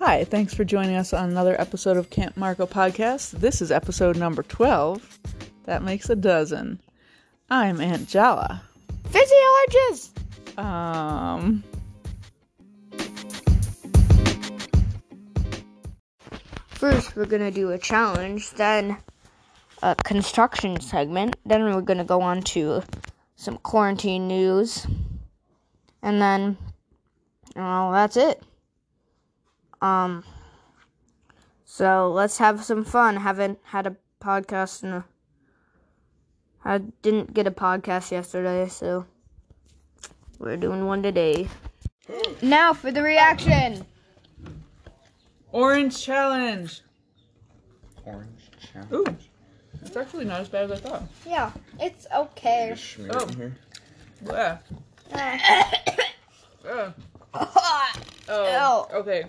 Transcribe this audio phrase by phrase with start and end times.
[0.00, 3.32] Hi, thanks for joining us on another episode of Camp Marco Podcast.
[3.32, 5.18] This is episode number 12.
[5.64, 6.80] That makes a dozen.
[7.50, 8.62] I'm Aunt Jala.
[9.12, 10.12] Oranges!
[10.56, 11.64] Um,
[16.68, 18.98] First, we're gonna do a challenge, then
[19.82, 22.84] a construction segment, then we're gonna go on to
[23.34, 24.86] some quarantine news,
[26.02, 26.56] and then,
[27.56, 28.40] well, that's it.
[29.80, 30.24] Um,
[31.64, 33.16] so let's have some fun.
[33.16, 35.04] Haven't had a podcast in a.
[36.64, 39.06] I didn't get a podcast yesterday, so
[40.38, 41.48] we're doing one today.
[42.42, 43.86] Now for the reaction.
[45.52, 46.82] Orange Challenge.
[48.04, 48.92] Orange challenge.
[48.92, 49.16] Ooh,
[49.82, 51.02] it's actually not as bad as I thought.
[51.26, 52.74] Yeah, it's okay.
[53.10, 53.18] Oh.
[53.18, 53.56] it in here.
[54.26, 54.58] Yeah.
[56.68, 56.90] Uh,
[58.28, 59.24] oh, okay.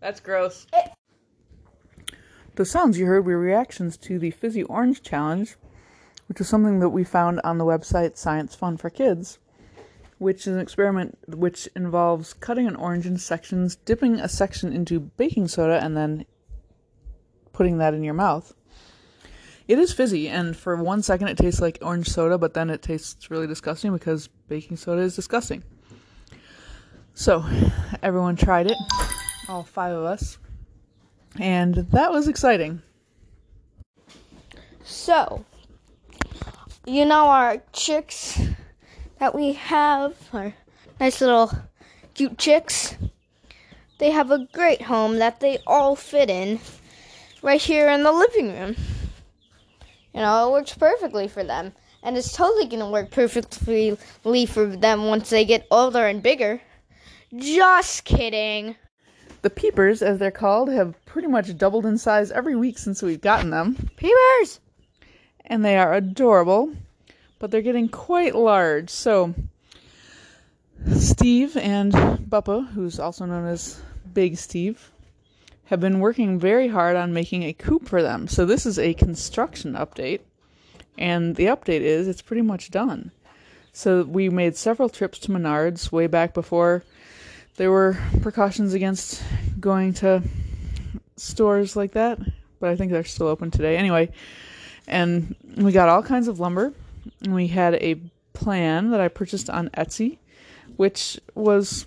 [0.00, 0.66] That's gross.
[2.56, 5.56] The sounds you heard were reactions to the Fizzy Orange Challenge,
[6.26, 9.38] which is something that we found on the website Science Fun for Kids,
[10.18, 15.00] which is an experiment which involves cutting an orange into sections, dipping a section into
[15.00, 16.26] baking soda, and then
[17.52, 18.54] putting that in your mouth.
[19.68, 22.82] It is fizzy, and for one second it tastes like orange soda, but then it
[22.82, 25.62] tastes really disgusting because baking soda is disgusting.
[27.14, 27.44] So,
[28.02, 28.76] everyone tried it,
[29.50, 30.38] all five of us,
[31.38, 32.82] and that was exciting.
[34.84, 35.44] So,
[36.86, 38.40] you know our chicks
[39.18, 40.54] that we have, our
[40.98, 41.52] nice little
[42.14, 42.96] cute chicks.
[43.98, 46.58] They have a great home that they all fit in
[47.42, 48.76] right here in the living room.
[50.14, 51.72] You know, it works perfectly for them.
[52.02, 53.94] And it's totally going to work perfectly
[54.46, 56.62] for them once they get older and bigger.
[57.36, 58.74] Just kidding.
[59.42, 63.20] The peepers, as they're called, have pretty much doubled in size every week since we've
[63.20, 64.60] gotten them, Peepers!
[65.46, 66.72] and they are adorable,
[67.38, 68.90] but they're getting quite large.
[68.90, 69.34] So,
[70.96, 74.90] Steve and Buppa, who's also known as Big Steve,
[75.64, 78.28] have been working very hard on making a coop for them.
[78.28, 80.20] So, this is a construction update,
[80.98, 83.10] and the update is it's pretty much done.
[83.72, 86.84] So, we made several trips to Menards way back before
[87.56, 89.22] there were precautions against
[89.58, 90.22] going to
[91.16, 92.18] stores like that,
[92.58, 93.76] but I think they're still open today.
[93.76, 94.10] Anyway,
[94.86, 96.72] and we got all kinds of lumber.
[97.22, 98.00] And we had a
[98.32, 100.18] plan that I purchased on Etsy,
[100.76, 101.86] which was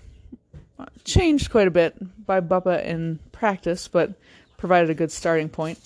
[1.04, 1.96] changed quite a bit
[2.26, 4.14] by Buppa in practice, but
[4.56, 5.78] provided a good starting point.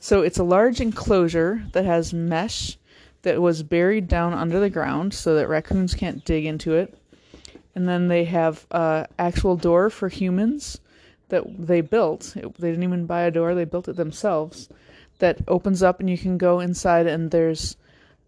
[0.00, 2.76] So it's a large enclosure that has mesh
[3.22, 6.96] that was buried down under the ground so that raccoons can't dig into it.
[7.74, 10.80] And then they have a actual door for humans
[11.28, 12.36] that they built.
[12.36, 14.68] It- they didn't even buy a door; they built it themselves.
[15.18, 17.06] That opens up and you can go inside.
[17.06, 17.76] And there's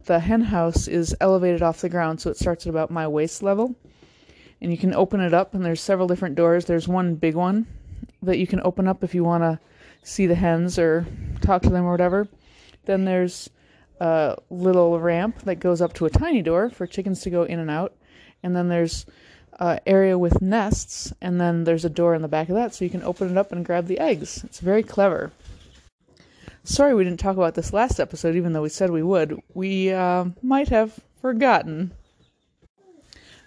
[0.05, 3.43] the hen house is elevated off the ground, so it starts at about my waist
[3.43, 3.75] level.
[4.61, 6.65] And you can open it up, and there's several different doors.
[6.65, 7.67] There's one big one
[8.23, 9.61] that you can open up if you want to
[10.03, 11.07] see the hens or
[11.41, 12.27] talk to them or whatever.
[12.87, 13.51] Then there's
[14.01, 17.59] a little ramp that goes up to a tiny door for chickens to go in
[17.59, 17.95] and out.
[18.43, 19.07] And then there's
[19.59, 22.84] uh, area with nests, and then there's a door in the back of that, so
[22.84, 24.44] you can open it up and grab the eggs.
[24.44, 25.33] It's very clever.
[26.65, 29.41] Sorry we didn't talk about this last episode, even though we said we would.
[29.55, 31.93] We uh, might have forgotten.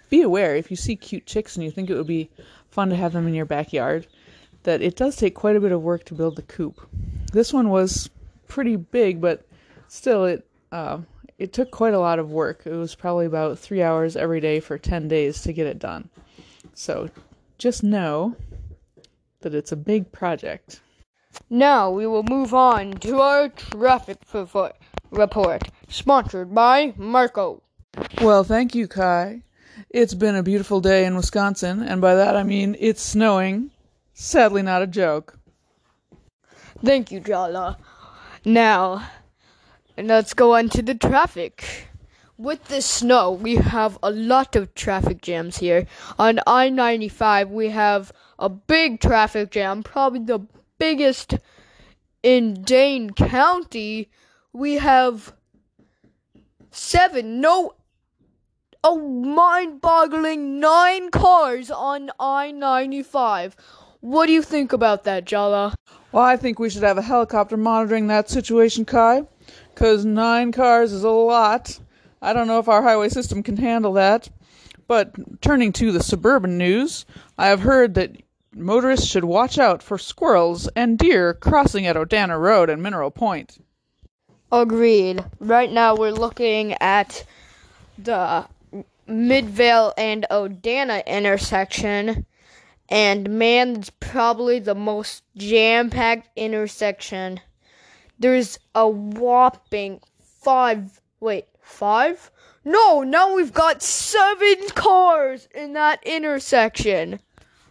[0.08, 2.30] Be aware if you see cute chicks and you think it would be
[2.70, 4.06] fun to have them in your backyard,
[4.62, 6.80] that it does take quite a bit of work to build the coop.
[7.32, 8.10] This one was
[8.48, 9.46] pretty big, but
[9.86, 10.98] still, it uh,
[11.40, 12.66] it took quite a lot of work.
[12.66, 16.10] It was probably about three hours every day for 10 days to get it done.
[16.74, 17.08] So
[17.56, 18.36] just know
[19.40, 20.82] that it's a big project.
[21.48, 24.76] Now we will move on to our traffic report,
[25.10, 27.62] report sponsored by Marco.
[28.20, 29.42] Well, thank you, Kai.
[29.88, 33.70] It's been a beautiful day in Wisconsin, and by that I mean it's snowing.
[34.12, 35.38] Sadly, not a joke.
[36.84, 37.78] Thank you, Jala.
[38.44, 39.08] Now,
[40.08, 41.88] let's go on to the traffic.
[42.36, 45.86] With the snow, we have a lot of traffic jams here.
[46.18, 50.40] On I 95, we have a big traffic jam, probably the
[50.78, 51.34] biggest
[52.22, 54.10] in Dane County.
[54.52, 55.34] We have
[56.70, 57.74] seven, no,
[58.82, 63.56] a mind boggling nine cars on I 95.
[64.00, 65.74] What do you think about that, Jala?
[66.12, 69.24] Well, I think we should have a helicopter monitoring that situation, Kai,
[69.74, 71.78] because nine cars is a lot.
[72.22, 74.28] I don't know if our highway system can handle that.
[74.86, 77.06] But turning to the suburban news,
[77.38, 78.16] I have heard that
[78.52, 83.58] motorists should watch out for squirrels and deer crossing at Odana Road and Mineral Point.
[84.50, 85.24] Agreed.
[85.38, 87.24] Right now we're looking at
[87.96, 88.46] the
[89.06, 92.26] Midvale and Odana intersection.
[92.88, 97.40] And man, it's probably the most jam packed intersection.
[98.20, 102.30] There's a whopping five, wait, five?
[102.64, 107.20] No, now we've got seven cars in that intersection.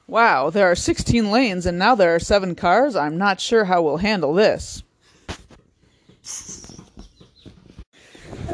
[0.08, 2.96] Wow, there are 16 lanes and now there are 7 cars.
[2.96, 4.82] I'm not sure how we'll handle this.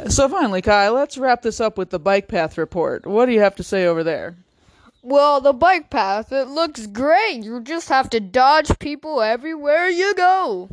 [0.09, 3.07] So finally, Kai, let's wrap this up with the bike path report.
[3.07, 4.35] What do you have to say over there?
[5.01, 7.43] Well, the bike path, it looks great.
[7.43, 10.69] You just have to dodge people everywhere you go.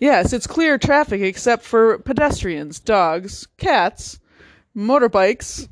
[0.00, 4.18] Yes, it's clear traffic except for pedestrians, dogs, cats,
[4.74, 5.68] motorbikes,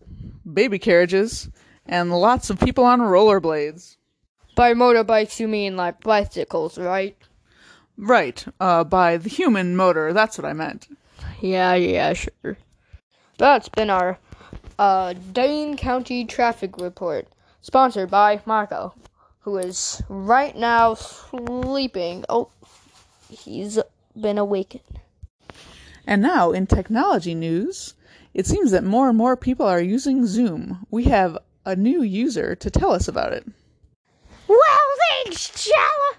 [0.53, 1.49] baby carriages,
[1.87, 3.97] and lots of people on rollerblades.
[4.55, 7.17] By motorbikes, you mean like bicycles, right?
[7.97, 10.89] Right, uh, by the human motor, that's what I meant.
[11.41, 12.59] Yeah, yeah, sure.
[13.39, 14.19] That's been our
[14.79, 17.29] uh, Dane County traffic report,
[17.63, 18.95] sponsored by Marco,
[19.41, 22.27] who is right now sleeping.
[22.29, 22.51] Oh,
[23.31, 23.79] he's
[24.19, 25.01] been awakened.
[26.07, 27.95] And now, in technology news,
[28.35, 30.87] it seems that more and more people are using Zoom.
[30.91, 33.47] We have a new user to tell us about it.
[34.47, 36.11] Well, thanks, Jella.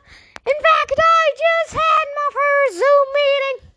[0.46, 3.72] In fact, I just had my first Zoom meeting.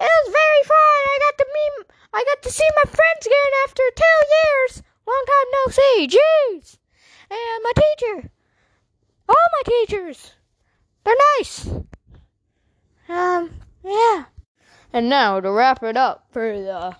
[0.00, 1.00] It was very fun.
[1.06, 4.82] I got to meet, I got to see my friends again after two years.
[5.06, 6.08] Long time no see.
[6.08, 6.78] Jeez.
[7.30, 8.30] And my teacher.
[9.28, 10.32] All my teachers.
[11.04, 11.68] They're nice.
[13.08, 13.50] Um,
[13.84, 14.24] yeah.
[14.92, 16.96] And now to wrap it up for the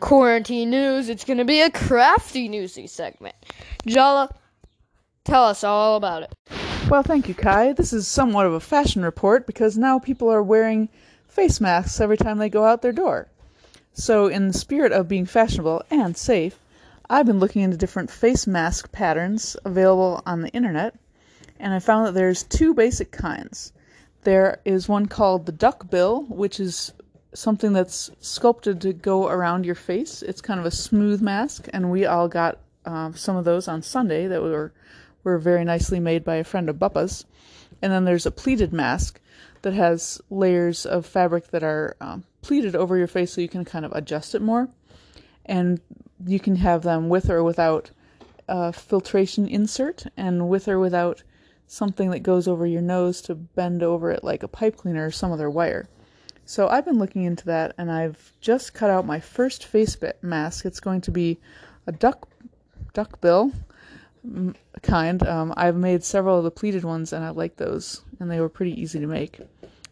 [0.00, 3.34] quarantine news, it's gonna be a crafty newsy segment.
[3.86, 4.30] Jala,
[5.24, 6.34] tell us all about it.
[6.88, 7.72] Well, thank you, Kai.
[7.72, 10.88] This is somewhat of a fashion report because now people are wearing
[11.26, 13.28] face masks every time they go out their door.
[13.92, 16.58] So, in the spirit of being fashionable and safe,
[17.10, 20.94] I've been looking into different face mask patterns available on the internet,
[21.58, 23.72] and I found that there's two basic kinds.
[24.28, 26.92] There is one called the duck bill, which is
[27.32, 30.20] something that's sculpted to go around your face.
[30.22, 33.80] It's kind of a smooth mask, and we all got uh, some of those on
[33.80, 34.74] Sunday that were
[35.24, 37.24] were very nicely made by a friend of Buppa's.
[37.80, 39.18] And then there's a pleated mask
[39.62, 43.64] that has layers of fabric that are um, pleated over your face so you can
[43.64, 44.68] kind of adjust it more.
[45.46, 45.80] And
[46.26, 47.92] you can have them with or without
[48.46, 51.22] a filtration insert and with or without
[51.68, 55.10] something that goes over your nose to bend over it like a pipe cleaner or
[55.10, 55.88] some other wire.
[56.44, 60.64] So I've been looking into that and I've just cut out my first face mask.
[60.64, 61.38] It's going to be
[61.86, 62.28] a duck
[62.94, 63.52] duck bill
[64.82, 65.26] kind.
[65.26, 68.48] Um, I've made several of the pleated ones and I like those, and they were
[68.48, 69.38] pretty easy to make.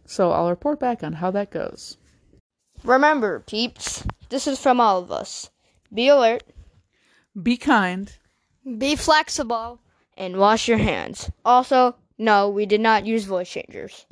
[0.06, 1.98] So I'll report back on how that goes.
[2.84, 5.50] Remember, peeps, this is from all of us.
[5.92, 6.42] Be alert,
[7.40, 8.12] be kind,
[8.78, 9.80] be flexible,
[10.16, 11.30] and wash your hands.
[11.44, 14.04] Also, no, we did not use voice changers.